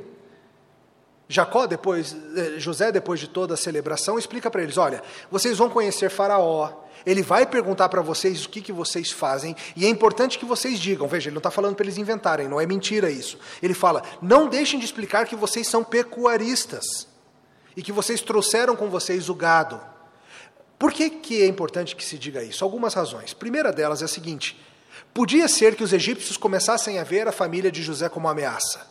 [1.29, 5.69] Jacó, depois, eh, José, depois de toda a celebração, explica para eles: olha, vocês vão
[5.69, 6.73] conhecer Faraó,
[7.07, 10.79] ele vai perguntar para vocês o que, que vocês fazem, e é importante que vocês
[10.79, 11.07] digam.
[11.07, 13.39] Veja, ele não está falando para eles inventarem, não é mentira isso.
[13.63, 17.10] Ele fala: não deixem de explicar que vocês são pecuaristas
[17.77, 19.81] e que vocês trouxeram com vocês o gado.
[20.79, 22.65] Por que, que é importante que se diga isso?
[22.65, 23.35] Algumas razões.
[23.35, 24.59] primeira delas é a seguinte:
[25.13, 28.89] podia ser que os egípcios começassem a ver a família de José como uma ameaça.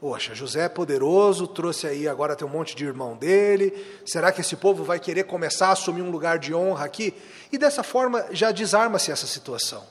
[0.00, 3.72] Poxa, José é poderoso, trouxe aí, agora tem um monte de irmão dele.
[4.04, 7.14] Será que esse povo vai querer começar a assumir um lugar de honra aqui?
[7.50, 9.82] E dessa forma já desarma-se essa situação.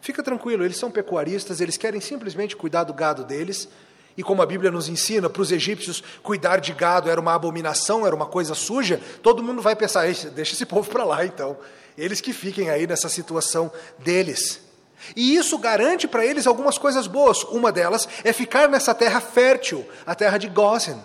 [0.00, 3.68] Fica tranquilo, eles são pecuaristas, eles querem simplesmente cuidar do gado deles.
[4.16, 8.06] E como a Bíblia nos ensina, para os egípcios cuidar de gado era uma abominação,
[8.06, 11.56] era uma coisa suja, todo mundo vai pensar, deixa esse povo para lá então.
[11.96, 14.60] Eles que fiquem aí nessa situação deles.
[15.16, 17.42] E isso garante para eles algumas coisas boas.
[17.44, 21.02] Uma delas é ficar nessa terra fértil, a terra de Gosen,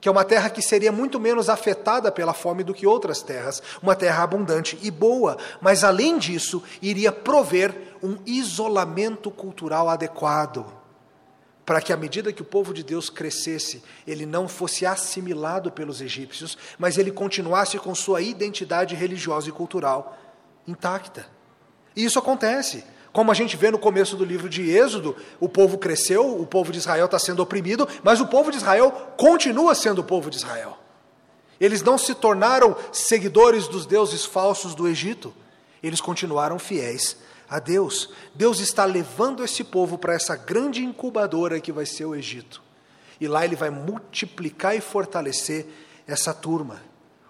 [0.00, 3.62] que é uma terra que seria muito menos afetada pela fome do que outras terras,
[3.82, 10.64] uma terra abundante e boa, mas além disso, iria prover um isolamento cultural adequado,
[11.68, 16.00] para que à medida que o povo de Deus crescesse, ele não fosse assimilado pelos
[16.00, 20.16] egípcios, mas ele continuasse com sua identidade religiosa e cultural
[20.66, 21.26] intacta.
[21.94, 22.82] E isso acontece.
[23.12, 26.72] Como a gente vê no começo do livro de Êxodo, o povo cresceu, o povo
[26.72, 30.38] de Israel está sendo oprimido, mas o povo de Israel continua sendo o povo de
[30.38, 30.78] Israel.
[31.60, 35.34] Eles não se tornaram seguidores dos deuses falsos do Egito,
[35.82, 37.18] eles continuaram fiéis
[37.48, 38.10] a Deus.
[38.34, 42.62] Deus está levando esse povo para essa grande incubadora que vai ser o Egito.
[43.20, 45.66] E lá ele vai multiplicar e fortalecer
[46.06, 46.82] essa turma.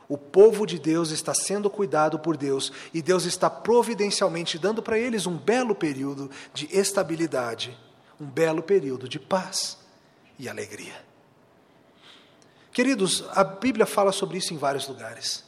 [0.08, 4.98] O povo de Deus está sendo cuidado por Deus e Deus está providencialmente dando para
[4.98, 7.78] eles um belo período de estabilidade,
[8.18, 9.78] um belo período de paz
[10.38, 10.94] e alegria.
[12.72, 15.44] Queridos, a Bíblia fala sobre isso em vários lugares.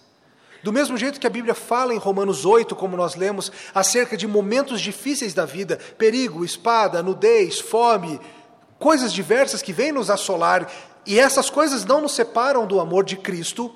[0.63, 4.27] Do mesmo jeito que a Bíblia fala em Romanos 8, como nós lemos, acerca de
[4.27, 8.21] momentos difíceis da vida, perigo, espada, nudez, fome,
[8.79, 10.71] coisas diversas que vêm nos assolar,
[11.07, 13.75] e essas coisas não nos separam do amor de Cristo,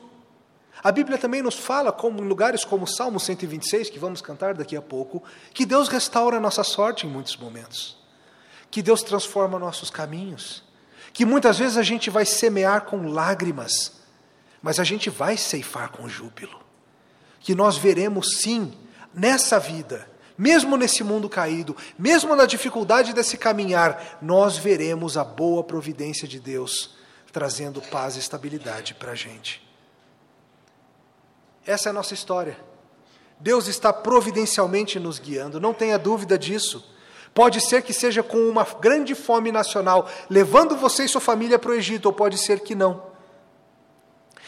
[0.83, 4.53] a Bíblia também nos fala, como em lugares como o Salmo 126, que vamos cantar
[4.53, 5.23] daqui a pouco,
[5.55, 7.97] que Deus restaura a nossa sorte em muitos momentos,
[8.71, 10.63] que Deus transforma nossos caminhos,
[11.15, 13.93] que muitas vezes a gente vai semear com lágrimas,
[14.61, 16.64] mas a gente vai ceifar com júbilo,
[17.45, 18.73] que nós veremos sim,
[19.13, 25.63] nessa vida, mesmo nesse mundo caído, mesmo na dificuldade desse caminhar, nós veremos a boa
[25.63, 26.97] providência de Deus
[27.31, 29.63] trazendo paz e estabilidade para a gente.
[31.67, 32.57] Essa é a nossa história.
[33.39, 36.95] Deus está providencialmente nos guiando, não tenha dúvida disso.
[37.35, 41.73] Pode ser que seja com uma grande fome nacional, levando você e sua família para
[41.73, 43.14] o Egito, ou pode ser que não.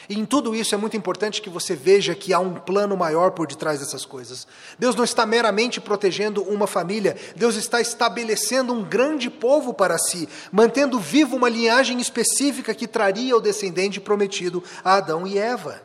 [0.09, 3.32] E em tudo isso é muito importante que você veja que há um plano maior
[3.32, 4.46] por detrás dessas coisas.
[4.78, 10.28] Deus não está meramente protegendo uma família, Deus está estabelecendo um grande povo para si,
[10.52, 15.82] mantendo viva uma linhagem específica que traria o descendente prometido a Adão e Eva.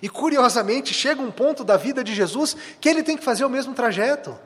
[0.00, 3.50] E curiosamente, chega um ponto da vida de Jesus que ele tem que fazer o
[3.50, 4.38] mesmo trajeto.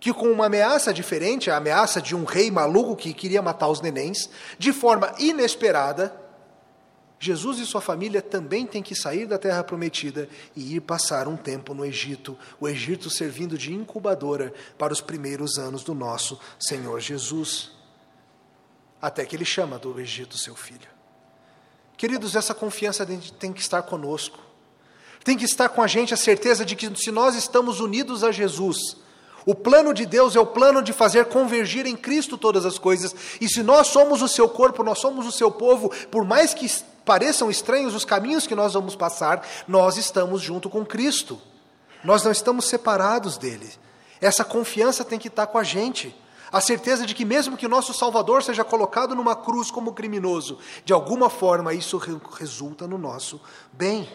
[0.00, 3.80] Que com uma ameaça diferente, a ameaça de um rei maluco que queria matar os
[3.80, 6.21] nenéns, de forma inesperada,
[7.24, 11.36] Jesus e sua família também têm que sair da terra prometida e ir passar um
[11.36, 16.98] tempo no Egito, o Egito servindo de incubadora para os primeiros anos do nosso Senhor
[16.98, 17.70] Jesus.
[19.00, 20.88] Até que ele chama do Egito seu filho.
[21.96, 23.06] Queridos, essa confiança
[23.38, 24.40] tem que estar conosco.
[25.22, 28.32] Tem que estar com a gente a certeza de que se nós estamos unidos a
[28.32, 28.96] Jesus,
[29.46, 33.14] o plano de Deus é o plano de fazer convergir em Cristo todas as coisas.
[33.40, 36.66] E se nós somos o seu corpo, nós somos o seu povo, por mais que
[37.04, 41.40] pareçam estranhos os caminhos que nós vamos passar, nós estamos junto com Cristo.
[42.04, 43.70] Nós não estamos separados dele.
[44.20, 46.14] Essa confiança tem que estar com a gente
[46.52, 50.58] a certeza de que, mesmo que o nosso Salvador seja colocado numa cruz como criminoso,
[50.84, 53.40] de alguma forma isso resulta no nosso
[53.72, 54.06] bem.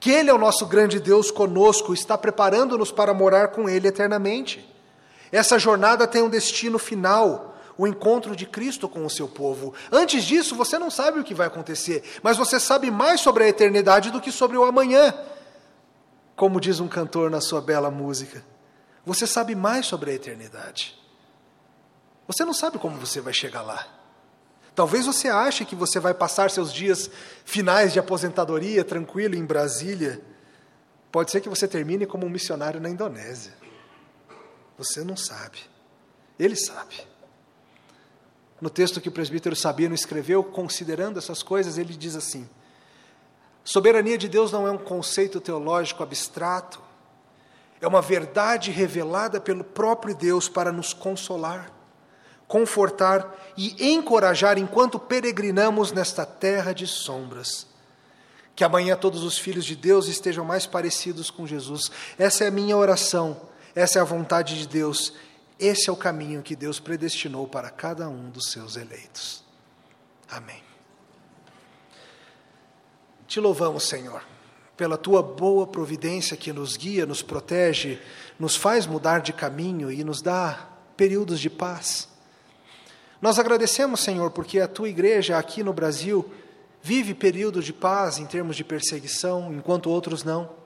[0.00, 4.68] Que Ele é o nosso grande Deus conosco, está preparando-nos para morar com Ele eternamente.
[5.30, 9.74] Essa jornada tem um destino final, o encontro de Cristo com o seu povo.
[9.90, 13.48] Antes disso, você não sabe o que vai acontecer, mas você sabe mais sobre a
[13.48, 15.14] eternidade do que sobre o amanhã.
[16.36, 18.44] Como diz um cantor na sua bela música,
[19.04, 20.98] você sabe mais sobre a eternidade.
[22.26, 23.86] Você não sabe como você vai chegar lá.
[24.74, 27.10] Talvez você ache que você vai passar seus dias
[27.44, 30.22] finais de aposentadoria tranquilo em Brasília.
[31.10, 33.52] Pode ser que você termine como um missionário na Indonésia.
[34.78, 35.58] Você não sabe.
[36.38, 37.06] Ele sabe.
[38.62, 42.48] No texto que o presbítero Sabino escreveu, considerando essas coisas, ele diz assim:
[43.62, 46.80] Soberania de Deus não é um conceito teológico abstrato,
[47.78, 51.70] é uma verdade revelada pelo próprio Deus para nos consolar
[52.52, 57.66] confortar e encorajar enquanto peregrinamos nesta terra de sombras.
[58.54, 61.90] Que amanhã todos os filhos de Deus estejam mais parecidos com Jesus.
[62.18, 63.40] Essa é a minha oração,
[63.74, 65.14] essa é a vontade de Deus,
[65.64, 69.44] esse é o caminho que Deus predestinou para cada um dos seus eleitos.
[70.28, 70.60] Amém.
[73.28, 74.24] Te louvamos, Senhor,
[74.76, 78.00] pela tua boa providência que nos guia, nos protege,
[78.38, 82.08] nos faz mudar de caminho e nos dá períodos de paz.
[83.20, 86.28] Nós agradecemos, Senhor, porque a tua igreja aqui no Brasil
[86.82, 90.61] vive períodos de paz em termos de perseguição, enquanto outros não.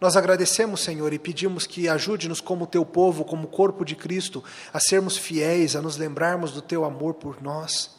[0.00, 4.78] Nós agradecemos, Senhor, e pedimos que ajude-nos como teu povo, como corpo de Cristo, a
[4.78, 7.96] sermos fiéis, a nos lembrarmos do teu amor por nós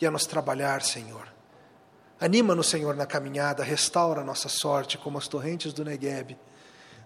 [0.00, 1.32] e a nos trabalhar, Senhor.
[2.20, 6.36] Anima-nos, Senhor, na caminhada, restaura a nossa sorte como as torrentes do Negueb.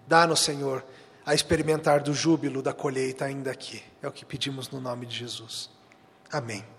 [0.05, 0.83] Dá-nos, Senhor,
[1.25, 3.81] a experimentar do júbilo da colheita ainda aqui.
[4.01, 5.69] É o que pedimos no nome de Jesus.
[6.31, 6.78] Amém.